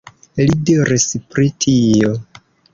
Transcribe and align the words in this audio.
Li 0.39 0.45
ridis 0.77 1.05
pri 1.35 1.53
tio. 1.67 2.13